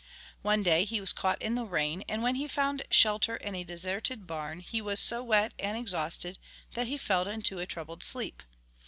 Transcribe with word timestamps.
One 0.41 0.63
day 0.63 0.83
he 0.83 0.99
was 0.99 1.13
caught 1.13 1.39
in 1.43 1.53
the 1.53 1.63
rain 1.63 2.03
and 2.09 2.23
when 2.23 2.33
he 2.33 2.47
found 2.47 2.81
shelter 2.89 3.35
in 3.35 3.53
a 3.53 3.63
deserted 3.63 4.25
barn 4.25 4.59
he 4.61 4.81
was 4.81 4.99
so 4.99 5.21
wet 5.23 5.53
and 5.59 5.77
exhausted 5.77 6.39
that 6.73 6.87
he 6.87 6.97
fell 6.97 7.27
into 7.27 7.59
a 7.59 7.67
troubled 7.67 8.01
sleep. 8.01 8.41